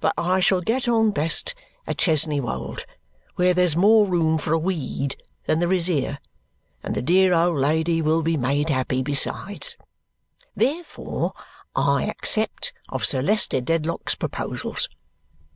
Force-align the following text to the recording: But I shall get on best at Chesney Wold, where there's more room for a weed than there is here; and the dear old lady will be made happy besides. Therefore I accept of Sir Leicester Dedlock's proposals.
But 0.00 0.14
I 0.18 0.40
shall 0.40 0.60
get 0.60 0.88
on 0.88 1.12
best 1.12 1.54
at 1.86 1.96
Chesney 1.96 2.40
Wold, 2.40 2.84
where 3.36 3.54
there's 3.54 3.76
more 3.76 4.06
room 4.08 4.36
for 4.36 4.52
a 4.52 4.58
weed 4.58 5.14
than 5.46 5.60
there 5.60 5.72
is 5.72 5.86
here; 5.86 6.18
and 6.82 6.96
the 6.96 7.00
dear 7.00 7.32
old 7.32 7.58
lady 7.58 8.02
will 8.02 8.22
be 8.22 8.36
made 8.36 8.70
happy 8.70 9.02
besides. 9.04 9.76
Therefore 10.56 11.32
I 11.76 12.06
accept 12.06 12.72
of 12.88 13.04
Sir 13.04 13.22
Leicester 13.22 13.60
Dedlock's 13.60 14.16
proposals. 14.16 14.88